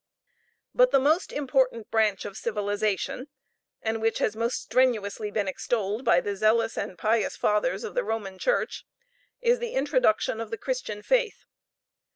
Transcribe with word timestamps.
But 0.73 0.89
the 0.89 0.97
most 0.99 1.31
important 1.31 1.91
branch 1.91 2.25
of 2.25 2.35
civilization, 2.35 3.27
and 3.83 4.01
which 4.01 4.17
has 4.17 4.35
most 4.35 4.59
strenuously 4.63 5.29
been 5.29 5.47
extolled 5.47 6.03
by 6.03 6.21
the 6.21 6.35
zealous 6.35 6.75
and 6.75 6.97
pious 6.97 7.35
fathers 7.37 7.83
of 7.83 7.93
the 7.93 8.03
Roman 8.03 8.39
Church, 8.39 8.83
is 9.41 9.59
the 9.59 9.73
introduction 9.73 10.41
of 10.41 10.49
the 10.49 10.57
Christian 10.57 11.03
faith. 11.03 11.45